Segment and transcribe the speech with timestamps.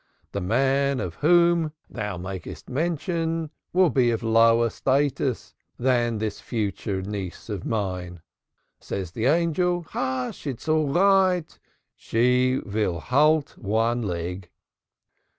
[0.31, 6.39] The man of whom thou makest mention will be of a lower status than this
[6.41, 8.23] future niece of mine.'
[8.79, 10.47] Said the Angel; 'Sh!
[10.47, 11.55] It is all right.
[11.95, 14.49] She will halt on one leg.'